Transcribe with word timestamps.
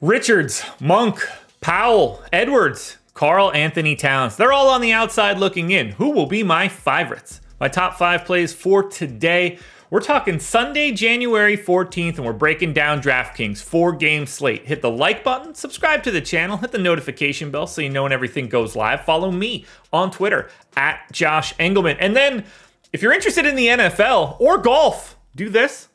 Richards, 0.00 0.64
Monk, 0.80 1.28
Powell, 1.60 2.22
Edwards, 2.32 2.96
Karl-Anthony 3.12 3.96
Towns. 3.96 4.34
They're 4.34 4.50
all 4.50 4.70
on 4.70 4.80
the 4.80 4.92
outside 4.92 5.36
looking 5.36 5.72
in. 5.72 5.90
Who 5.90 6.08
will 6.08 6.24
be 6.24 6.42
my 6.42 6.68
favorites? 6.68 7.42
My 7.60 7.68
top 7.68 7.98
five 7.98 8.24
plays 8.24 8.54
for 8.54 8.82
today. 8.82 9.58
We're 9.90 10.00
talking 10.00 10.40
Sunday, 10.40 10.92
January 10.92 11.54
14th, 11.54 12.16
and 12.16 12.24
we're 12.24 12.32
breaking 12.32 12.72
down 12.72 13.02
DraftKings 13.02 13.62
four 13.62 13.92
game 13.92 14.24
slate. 14.24 14.64
Hit 14.64 14.80
the 14.80 14.90
like 14.90 15.22
button, 15.22 15.54
subscribe 15.54 16.02
to 16.04 16.10
the 16.10 16.22
channel, 16.22 16.56
hit 16.56 16.72
the 16.72 16.78
notification 16.78 17.50
bell 17.50 17.66
so 17.66 17.82
you 17.82 17.90
know 17.90 18.04
when 18.04 18.12
everything 18.12 18.48
goes 18.48 18.74
live. 18.74 19.04
Follow 19.04 19.30
me 19.30 19.66
on 19.92 20.10
Twitter 20.10 20.48
at 20.78 21.12
Josh 21.12 21.54
Engleman. 21.56 21.98
And 22.00 22.16
then, 22.16 22.46
if 22.94 23.02
you're 23.02 23.12
interested 23.12 23.44
in 23.44 23.54
the 23.54 23.66
NFL 23.66 24.40
or 24.40 24.56
golf, 24.56 25.18
do 25.36 25.50
this. 25.50 25.89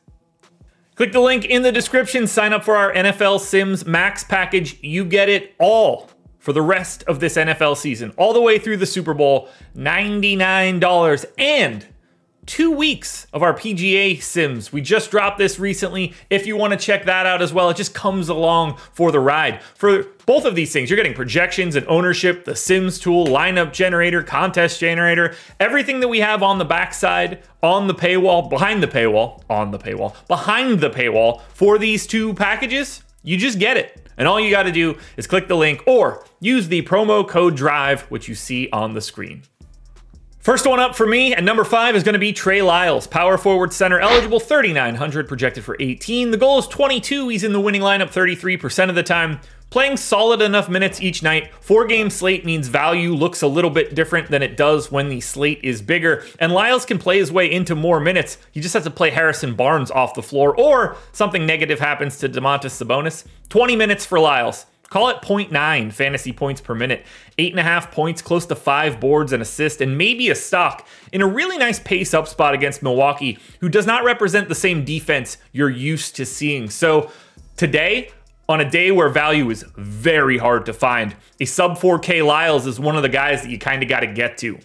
Click 0.96 1.12
the 1.12 1.20
link 1.20 1.44
in 1.44 1.60
the 1.60 1.70
description, 1.70 2.26
sign 2.26 2.54
up 2.54 2.64
for 2.64 2.74
our 2.74 2.90
NFL 2.90 3.40
Sims 3.40 3.84
Max 3.84 4.24
package. 4.24 4.82
You 4.82 5.04
get 5.04 5.28
it 5.28 5.54
all 5.58 6.08
for 6.38 6.54
the 6.54 6.62
rest 6.62 7.02
of 7.02 7.20
this 7.20 7.36
NFL 7.36 7.76
season, 7.76 8.14
all 8.16 8.32
the 8.32 8.40
way 8.40 8.58
through 8.58 8.78
the 8.78 8.86
Super 8.86 9.12
Bowl, 9.12 9.50
$99. 9.76 11.26
And 11.36 11.86
two 12.46 12.70
weeks 12.70 13.26
of 13.32 13.42
our 13.42 13.52
PGA 13.52 14.20
Sims. 14.22 14.72
We 14.72 14.80
just 14.80 15.10
dropped 15.10 15.38
this 15.38 15.58
recently. 15.58 16.14
If 16.30 16.46
you 16.46 16.56
want 16.56 16.72
to 16.72 16.78
check 16.78 17.04
that 17.04 17.26
out 17.26 17.42
as 17.42 17.52
well, 17.52 17.70
it 17.70 17.76
just 17.76 17.94
comes 17.94 18.28
along 18.28 18.78
for 18.92 19.10
the 19.12 19.20
ride. 19.20 19.62
For 19.74 20.04
both 20.24 20.44
of 20.44 20.54
these 20.54 20.72
things, 20.72 20.88
you're 20.88 20.96
getting 20.96 21.14
projections 21.14 21.76
and 21.76 21.86
ownership, 21.88 22.44
the 22.44 22.56
Sims 22.56 22.98
tool, 22.98 23.26
lineup 23.26 23.72
generator, 23.72 24.22
contest 24.22 24.80
generator, 24.80 25.34
everything 25.60 26.00
that 26.00 26.08
we 26.08 26.20
have 26.20 26.42
on 26.42 26.58
the 26.58 26.64
backside, 26.64 27.42
on 27.62 27.86
the 27.86 27.94
paywall, 27.94 28.48
behind 28.48 28.82
the 28.82 28.88
paywall, 28.88 29.42
on 29.50 29.70
the 29.70 29.78
paywall, 29.78 30.14
behind 30.28 30.80
the 30.80 30.90
paywall 30.90 31.42
for 31.52 31.78
these 31.78 32.06
two 32.06 32.32
packages. 32.34 33.02
You 33.22 33.36
just 33.36 33.58
get 33.58 33.76
it. 33.76 34.02
And 34.16 34.26
all 34.26 34.40
you 34.40 34.50
got 34.50 34.62
to 34.62 34.72
do 34.72 34.96
is 35.16 35.26
click 35.26 35.46
the 35.48 35.56
link 35.56 35.82
or 35.86 36.24
use 36.40 36.68
the 36.68 36.82
promo 36.82 37.26
code 37.26 37.56
DRIVE, 37.56 38.02
which 38.02 38.28
you 38.28 38.34
see 38.34 38.68
on 38.72 38.94
the 38.94 39.00
screen. 39.00 39.42
First 40.46 40.64
one 40.64 40.78
up 40.78 40.94
for 40.94 41.08
me 41.08 41.34
at 41.34 41.42
number 41.42 41.64
five 41.64 41.96
is 41.96 42.04
going 42.04 42.12
to 42.12 42.20
be 42.20 42.32
Trey 42.32 42.62
Lyles, 42.62 43.08
power 43.08 43.36
forward 43.36 43.72
center 43.72 43.98
eligible, 43.98 44.38
3,900 44.38 45.26
projected 45.26 45.64
for 45.64 45.76
18. 45.80 46.30
The 46.30 46.36
goal 46.36 46.60
is 46.60 46.68
22. 46.68 47.30
He's 47.30 47.42
in 47.42 47.52
the 47.52 47.60
winning 47.60 47.82
lineup 47.82 48.12
33% 48.12 48.88
of 48.88 48.94
the 48.94 49.02
time. 49.02 49.40
Playing 49.70 49.96
solid 49.96 50.40
enough 50.40 50.68
minutes 50.68 51.00
each 51.00 51.20
night, 51.20 51.52
four 51.60 51.84
game 51.84 52.10
slate 52.10 52.44
means 52.44 52.68
value 52.68 53.12
looks 53.12 53.42
a 53.42 53.48
little 53.48 53.70
bit 53.70 53.96
different 53.96 54.30
than 54.30 54.40
it 54.40 54.56
does 54.56 54.92
when 54.92 55.08
the 55.08 55.20
slate 55.20 55.58
is 55.64 55.82
bigger. 55.82 56.24
And 56.38 56.52
Lyles 56.52 56.86
can 56.86 57.00
play 57.00 57.18
his 57.18 57.32
way 57.32 57.50
into 57.50 57.74
more 57.74 57.98
minutes. 57.98 58.38
He 58.52 58.60
just 58.60 58.74
has 58.74 58.84
to 58.84 58.90
play 58.90 59.10
Harrison 59.10 59.56
Barnes 59.56 59.90
off 59.90 60.14
the 60.14 60.22
floor, 60.22 60.56
or 60.56 60.96
something 61.10 61.44
negative 61.44 61.80
happens 61.80 62.18
to 62.18 62.28
Domantas 62.28 62.80
Sabonis. 62.80 63.24
20 63.48 63.74
minutes 63.74 64.06
for 64.06 64.20
Lyles. 64.20 64.66
Call 64.88 65.08
it 65.08 65.20
0.9 65.20 65.92
fantasy 65.92 66.32
points 66.32 66.60
per 66.60 66.74
minute, 66.74 67.04
eight 67.38 67.52
and 67.52 67.58
a 67.58 67.64
half 67.64 67.90
points, 67.90 68.22
close 68.22 68.46
to 68.46 68.54
five 68.54 69.00
boards 69.00 69.32
and 69.32 69.42
assist, 69.42 69.80
and 69.80 69.98
maybe 69.98 70.30
a 70.30 70.34
stock 70.34 70.86
in 71.12 71.22
a 71.22 71.26
really 71.26 71.58
nice 71.58 71.80
pace 71.80 72.14
up 72.14 72.28
spot 72.28 72.54
against 72.54 72.82
Milwaukee, 72.82 73.38
who 73.60 73.68
does 73.68 73.86
not 73.86 74.04
represent 74.04 74.48
the 74.48 74.54
same 74.54 74.84
defense 74.84 75.38
you're 75.52 75.70
used 75.70 76.14
to 76.16 76.24
seeing. 76.24 76.70
So 76.70 77.10
today, 77.56 78.10
on 78.48 78.60
a 78.60 78.70
day 78.70 78.92
where 78.92 79.08
value 79.08 79.50
is 79.50 79.64
very 79.76 80.38
hard 80.38 80.66
to 80.66 80.72
find, 80.72 81.16
a 81.40 81.44
sub 81.46 81.78
4K 81.78 82.24
Lyles 82.24 82.66
is 82.66 82.78
one 82.78 82.94
of 82.94 83.02
the 83.02 83.08
guys 83.08 83.42
that 83.42 83.50
you 83.50 83.58
kind 83.58 83.82
of 83.82 83.88
got 83.88 84.00
to 84.00 84.06
get 84.06 84.38
to. 84.38 84.58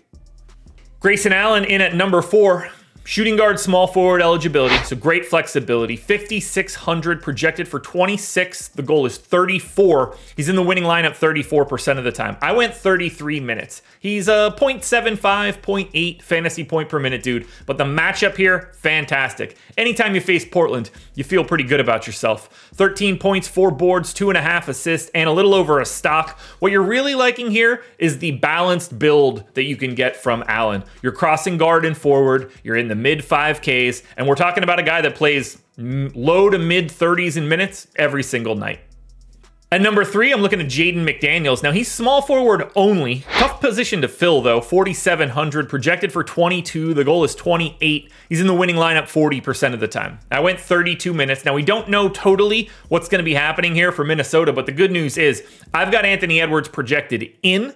Grayson 0.99 1.33
Allen 1.33 1.63
in 1.63 1.81
at 1.81 1.95
number 1.95 2.21
four. 2.21 2.69
Shooting 3.03 3.35
guard, 3.35 3.59
small 3.59 3.87
forward 3.87 4.21
eligibility, 4.21 4.77
so 4.83 4.95
great 4.95 5.25
flexibility. 5.25 5.95
5,600 5.95 7.21
projected 7.21 7.67
for 7.67 7.79
26. 7.79 8.67
The 8.69 8.83
goal 8.83 9.07
is 9.07 9.17
34. 9.17 10.15
He's 10.35 10.47
in 10.47 10.55
the 10.55 10.61
winning 10.61 10.83
lineup 10.83 11.17
34% 11.17 11.97
of 11.97 12.03
the 12.03 12.11
time. 12.11 12.37
I 12.41 12.51
went 12.51 12.75
33 12.75 13.39
minutes. 13.39 13.81
He's 13.99 14.27
a 14.27 14.53
0.75, 14.55 15.17
0.8 15.17 16.21
fantasy 16.21 16.63
point 16.63 16.89
per 16.89 16.99
minute 16.99 17.23
dude, 17.23 17.47
but 17.65 17.79
the 17.79 17.85
matchup 17.85 18.37
here, 18.37 18.69
fantastic. 18.75 19.57
Anytime 19.77 20.13
you 20.13 20.21
face 20.21 20.45
Portland, 20.45 20.91
you 21.15 21.23
feel 21.23 21.43
pretty 21.43 21.63
good 21.63 21.79
about 21.79 22.05
yourself. 22.05 22.69
13 22.75 23.17
points, 23.17 23.47
four 23.47 23.71
boards, 23.71 24.13
two 24.13 24.29
and 24.29 24.37
a 24.37 24.41
half 24.41 24.67
assists, 24.67 25.09
and 25.15 25.27
a 25.27 25.33
little 25.33 25.55
over 25.55 25.79
a 25.79 25.85
stock. 25.85 26.39
What 26.59 26.71
you're 26.71 26.83
really 26.83 27.15
liking 27.15 27.49
here 27.49 27.83
is 27.97 28.19
the 28.19 28.31
balanced 28.31 28.99
build 28.99 29.43
that 29.55 29.63
you 29.63 29.75
can 29.75 29.95
get 29.95 30.15
from 30.15 30.43
Allen. 30.47 30.83
You're 31.01 31.11
crossing 31.11 31.57
guard 31.57 31.83
and 31.83 31.97
forward, 31.97 32.51
you're 32.63 32.77
in 32.77 32.90
the 32.91 32.95
mid 32.95 33.19
5Ks, 33.19 34.03
and 34.17 34.27
we're 34.27 34.35
talking 34.35 34.63
about 34.63 34.79
a 34.79 34.83
guy 34.83 35.01
that 35.01 35.15
plays 35.15 35.57
low 35.77 36.49
to 36.49 36.59
mid 36.59 36.89
30s 36.89 37.37
in 37.37 37.49
minutes 37.49 37.87
every 37.95 38.21
single 38.21 38.55
night. 38.55 38.81
At 39.73 39.81
number 39.81 40.03
three, 40.03 40.33
I'm 40.33 40.41
looking 40.41 40.59
at 40.59 40.67
Jaden 40.67 41.07
McDaniels. 41.07 41.63
Now, 41.63 41.71
he's 41.71 41.89
small 41.89 42.21
forward 42.21 42.69
only. 42.75 43.23
Tough 43.37 43.61
position 43.61 44.01
to 44.01 44.09
fill, 44.09 44.41
though. 44.41 44.59
4,700, 44.59 45.69
projected 45.69 46.11
for 46.11 46.25
22. 46.25 46.93
The 46.93 47.05
goal 47.05 47.23
is 47.23 47.33
28. 47.35 48.11
He's 48.27 48.41
in 48.41 48.47
the 48.47 48.53
winning 48.53 48.75
lineup 48.75 49.03
40% 49.03 49.73
of 49.73 49.79
the 49.79 49.87
time. 49.87 50.19
I 50.29 50.41
went 50.41 50.59
32 50.59 51.13
minutes. 51.13 51.45
Now, 51.45 51.53
we 51.53 51.63
don't 51.63 51.87
know 51.87 52.09
totally 52.09 52.69
what's 52.89 53.07
going 53.07 53.19
to 53.19 53.23
be 53.23 53.33
happening 53.33 53.73
here 53.73 53.93
for 53.93 54.03
Minnesota, 54.03 54.51
but 54.51 54.65
the 54.65 54.73
good 54.73 54.91
news 54.91 55.17
is 55.17 55.41
I've 55.73 55.89
got 55.89 56.03
Anthony 56.03 56.41
Edwards 56.41 56.67
projected 56.67 57.31
in 57.41 57.73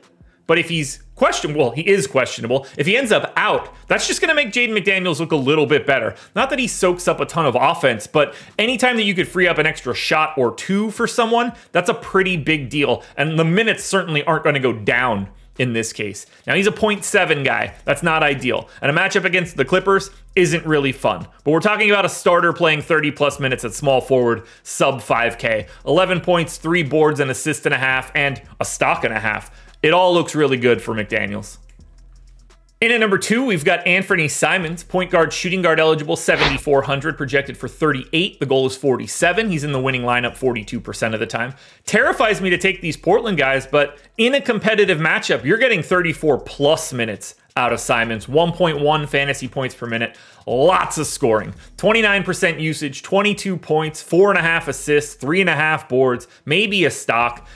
but 0.48 0.60
if 0.60 0.70
he's 0.70 1.04
questionable, 1.16 1.72
he 1.72 1.82
is 1.82 2.08
questionable. 2.08 2.68
If 2.78 2.86
he 2.86 2.98
ends 2.98 3.12
up 3.12 3.34
out, 3.36 3.74
that's 3.88 4.08
just 4.08 4.22
going 4.22 4.30
to 4.30 4.36
make 4.36 4.54
Jaden 4.54 4.78
McDaniels 4.78 5.20
look 5.20 5.32
a 5.32 5.38
little 5.38 5.66
bit 5.66 5.86
better. 5.86 6.16
Not 6.36 6.50
that 6.50 6.60
he 6.60 6.68
soaks 6.68 7.08
up 7.08 7.20
a 7.20 7.26
ton 7.26 7.46
of 7.46 7.56
offense, 7.56 8.08
but 8.08 8.36
anytime 8.60 8.98
that 8.98 9.04
you 9.04 9.14
could 9.14 9.28
free 9.28 9.48
up 9.48 9.58
an 9.58 9.66
extra 9.66 9.94
shot 9.94 10.38
or 10.38 10.54
two 10.54 10.92
for 10.92 11.08
someone, 11.08 11.54
that's 11.72 11.90
a 11.90 11.94
pretty 11.94 12.38
big 12.38 12.70
deal. 12.70 13.04
And 13.18 13.40
the 13.40 13.46
minutes 13.46 13.84
certainly 13.84 14.24
aren't 14.24 14.44
going 14.44 14.56
to 14.56 14.60
go 14.60 14.74
down 14.74 15.30
in 15.58 15.74
this 15.74 15.94
case. 15.94 16.26
Now 16.46 16.56
he's 16.56 16.68
a 16.68 16.72
0.7 16.72 17.46
guy. 17.46 17.74
That's 17.86 18.04
not 18.04 18.24
ideal. 18.24 18.70
And 18.82 18.92
a 18.92 18.94
matchup 18.94 19.24
against 19.24 19.56
the 19.56 19.66
Clippers 19.66 20.10
isn't 20.36 20.66
really 20.66 20.92
fun. 20.92 21.28
But 21.44 21.52
we're 21.52 21.62
talking 21.62 21.90
about 21.90 22.06
a 22.06 22.10
starter 22.10 22.52
playing 22.52 22.82
30 22.82 23.12
plus 23.12 23.40
minutes 23.40 23.64
at 23.64 23.74
small 23.74 24.02
forward, 24.02 24.44
sub 24.64 25.02
5K. 25.02 25.68
11 25.86 26.22
points, 26.22 26.58
three 26.58 26.84
boards, 26.84 27.20
an 27.20 27.30
assist 27.30 27.66
and 27.66 27.74
a 27.74 27.78
half, 27.78 28.12
and 28.16 28.42
a 28.60 28.66
stock 28.66 29.04
and 29.04 29.14
a 29.14 29.20
half. 29.20 29.50
It 29.86 29.94
all 29.94 30.16
looks 30.16 30.34
really 30.34 30.58
good 30.58 30.82
for 30.82 30.96
McDaniels. 30.96 31.60
In 32.82 32.92
at 32.92 33.00
number 33.00 33.20
two, 33.20 33.46
we've 33.46 33.64
got 33.64 33.86
Anthony 33.86 34.28
Simons, 34.28 34.84
point 34.84 35.12
guard, 35.12 35.32
shooting 35.32 35.62
guard 35.62 35.80
eligible, 35.80 36.16
7,400, 36.16 37.16
projected 37.16 37.56
for 37.56 37.68
38. 37.68 38.40
The 38.40 38.48
goal 38.48 38.66
is 38.66 38.76
47. 38.76 39.52
He's 39.52 39.64
in 39.64 39.74
the 39.74 39.80
winning 39.80 40.02
lineup 40.02 40.40
42% 40.40 41.14
of 41.14 41.20
the 41.20 41.28
time. 41.28 41.54
Terrifies 41.86 42.42
me 42.42 42.50
to 42.50 42.58
take 42.58 42.82
these 42.82 42.98
Portland 42.98 43.38
guys, 43.38 43.68
but 43.68 44.00
in 44.18 44.34
a 44.34 44.42
competitive 44.42 44.98
matchup, 44.98 45.44
you're 45.44 45.60
getting 45.60 45.84
34 45.84 46.40
plus 46.40 46.92
minutes 46.92 47.36
out 47.56 47.72
of 47.72 47.80
Simons, 47.80 48.26
1.1 48.26 49.08
fantasy 49.08 49.48
points 49.48 49.76
per 49.76 49.86
minute, 49.86 50.18
lots 50.48 50.98
of 50.98 51.06
scoring, 51.06 51.54
29% 51.78 52.60
usage, 52.60 53.04
22 53.04 53.56
points, 53.56 54.02
four 54.02 54.32
and 54.32 54.40
a 54.40 54.42
half 54.42 54.68
assists, 54.68 55.14
three 55.14 55.42
and 55.42 55.50
a 55.50 55.56
half 55.56 55.88
boards, 55.88 56.28
maybe 56.44 56.86
a 56.86 56.92
stock. 56.92 57.48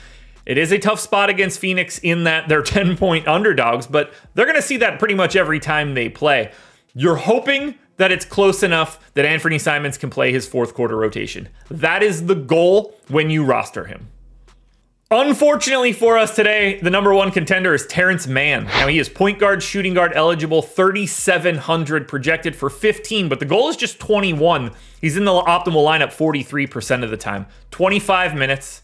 It 0.50 0.58
is 0.58 0.72
a 0.72 0.80
tough 0.80 0.98
spot 0.98 1.30
against 1.30 1.60
Phoenix 1.60 2.00
in 2.00 2.24
that 2.24 2.48
they're 2.48 2.62
10 2.64 2.96
point 2.96 3.28
underdogs, 3.28 3.86
but 3.86 4.12
they're 4.34 4.46
going 4.46 4.56
to 4.56 4.62
see 4.62 4.78
that 4.78 4.98
pretty 4.98 5.14
much 5.14 5.36
every 5.36 5.60
time 5.60 5.94
they 5.94 6.08
play. 6.08 6.50
You're 6.92 7.14
hoping 7.14 7.76
that 7.98 8.10
it's 8.10 8.24
close 8.24 8.64
enough 8.64 9.12
that 9.14 9.24
Anthony 9.24 9.60
Simons 9.60 9.96
can 9.96 10.10
play 10.10 10.32
his 10.32 10.48
fourth 10.48 10.74
quarter 10.74 10.96
rotation. 10.96 11.48
That 11.70 12.02
is 12.02 12.26
the 12.26 12.34
goal 12.34 12.96
when 13.06 13.30
you 13.30 13.44
roster 13.44 13.84
him. 13.84 14.08
Unfortunately 15.12 15.92
for 15.92 16.18
us 16.18 16.34
today, 16.34 16.80
the 16.80 16.90
number 16.90 17.14
one 17.14 17.30
contender 17.30 17.72
is 17.72 17.86
Terance 17.86 18.26
Mann. 18.26 18.64
Now 18.64 18.88
he 18.88 18.98
is 18.98 19.08
point 19.08 19.38
guard, 19.38 19.62
shooting 19.62 19.94
guard 19.94 20.10
eligible, 20.16 20.62
3,700 20.62 22.08
projected 22.08 22.56
for 22.56 22.68
15, 22.68 23.28
but 23.28 23.38
the 23.38 23.46
goal 23.46 23.68
is 23.68 23.76
just 23.76 24.00
21. 24.00 24.72
He's 25.00 25.16
in 25.16 25.24
the 25.24 25.30
optimal 25.30 25.84
lineup 25.84 26.12
43% 26.12 27.04
of 27.04 27.10
the 27.10 27.16
time. 27.16 27.46
25 27.70 28.34
minutes. 28.34 28.82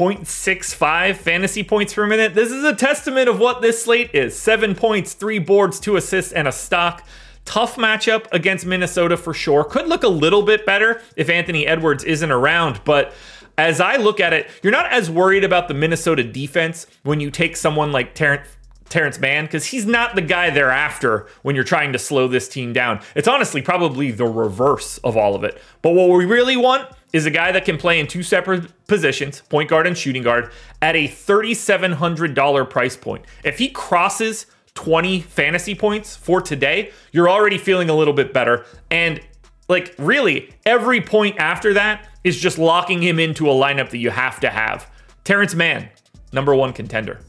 0.65 0.00 1.16
fantasy 1.16 1.62
points 1.62 1.92
per 1.92 2.06
minute. 2.06 2.32
This 2.32 2.50
is 2.50 2.64
a 2.64 2.74
testament 2.74 3.28
of 3.28 3.38
what 3.38 3.60
this 3.60 3.84
slate 3.84 4.14
is. 4.14 4.34
Seven 4.34 4.74
points, 4.74 5.12
three 5.12 5.38
boards, 5.38 5.78
two 5.78 5.96
assists, 5.96 6.32
and 6.32 6.48
a 6.48 6.52
stock. 6.52 7.06
Tough 7.44 7.76
matchup 7.76 8.26
against 8.32 8.64
Minnesota 8.64 9.18
for 9.18 9.34
sure. 9.34 9.62
Could 9.62 9.88
look 9.88 10.02
a 10.02 10.08
little 10.08 10.40
bit 10.40 10.64
better 10.64 11.02
if 11.16 11.28
Anthony 11.28 11.66
Edwards 11.66 12.02
isn't 12.02 12.30
around, 12.30 12.80
but 12.84 13.12
as 13.58 13.78
I 13.78 13.96
look 13.96 14.20
at 14.20 14.32
it, 14.32 14.48
you're 14.62 14.72
not 14.72 14.90
as 14.90 15.10
worried 15.10 15.44
about 15.44 15.68
the 15.68 15.74
Minnesota 15.74 16.24
defense 16.24 16.86
when 17.02 17.20
you 17.20 17.30
take 17.30 17.54
someone 17.54 17.92
like 17.92 18.14
Terance 18.14 18.48
Terance 18.88 19.20
Mann 19.20 19.44
because 19.44 19.66
he's 19.66 19.84
not 19.84 20.14
the 20.14 20.22
guy 20.22 20.48
they're 20.48 20.70
after 20.70 21.26
when 21.42 21.54
you're 21.54 21.62
trying 21.62 21.92
to 21.92 21.98
slow 21.98 22.26
this 22.26 22.48
team 22.48 22.72
down. 22.72 23.00
It's 23.14 23.28
honestly 23.28 23.60
probably 23.60 24.10
the 24.10 24.24
reverse 24.24 24.96
of 24.98 25.16
all 25.16 25.34
of 25.34 25.44
it. 25.44 25.60
But 25.82 25.90
what 25.90 26.08
we 26.08 26.24
really 26.24 26.56
want 26.56 26.88
is 27.12 27.26
a 27.26 27.30
guy 27.30 27.52
that 27.52 27.64
can 27.64 27.76
play 27.76 27.98
in 27.98 28.06
two 28.06 28.22
separate 28.22 28.86
positions, 28.86 29.42
point 29.48 29.68
guard 29.68 29.86
and 29.86 29.96
shooting 29.96 30.22
guard, 30.22 30.52
at 30.80 30.94
a 30.96 31.08
$3,700 31.08 32.70
price 32.70 32.96
point. 32.96 33.24
If 33.44 33.58
he 33.58 33.68
crosses 33.68 34.46
20 34.74 35.20
fantasy 35.20 35.74
points 35.74 36.16
for 36.16 36.40
today, 36.40 36.92
you're 37.12 37.28
already 37.28 37.58
feeling 37.58 37.90
a 37.90 37.94
little 37.94 38.14
bit 38.14 38.32
better. 38.32 38.64
And 38.90 39.20
Like, 39.68 39.94
really, 39.98 40.50
every 40.66 41.00
point 41.00 41.38
after 41.38 41.74
that 41.74 42.08
is 42.24 42.40
just 42.40 42.58
locking 42.58 43.00
him 43.00 43.20
into 43.20 43.48
a 43.48 43.52
lineup 43.54 43.90
that 43.90 43.98
you 43.98 44.10
have 44.10 44.40
to 44.40 44.50
have. 44.50 44.90
Terance 45.22 45.54
Mann, 45.54 45.88
number 46.32 46.52
one 46.56 46.72
contender. 46.72 47.20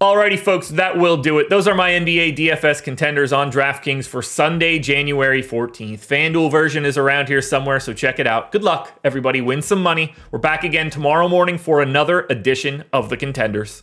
Alrighty, 0.00 0.38
folks, 0.38 0.68
that 0.68 0.96
will 0.96 1.16
do 1.16 1.40
it. 1.40 1.50
Those 1.50 1.66
are 1.66 1.74
my 1.74 1.90
NBA 1.90 2.36
DFS 2.36 2.84
contenders 2.84 3.32
on 3.32 3.50
DraftKings 3.50 4.06
for 4.06 4.22
Sunday, 4.22 4.78
January 4.78 5.42
14th. 5.42 6.06
FanDuel 6.06 6.52
version 6.52 6.84
is 6.84 6.96
around 6.96 7.26
here 7.26 7.42
somewhere, 7.42 7.80
so 7.80 7.92
check 7.92 8.20
it 8.20 8.26
out. 8.28 8.52
Good 8.52 8.62
luck, 8.62 8.96
everybody. 9.02 9.40
Win 9.40 9.60
some 9.60 9.82
money. 9.82 10.14
We're 10.30 10.38
back 10.38 10.62
again 10.62 10.88
tomorrow 10.88 11.28
morning 11.28 11.58
for 11.58 11.82
another 11.82 12.26
edition 12.30 12.84
of 12.92 13.08
the 13.08 13.16
Contenders. 13.16 13.82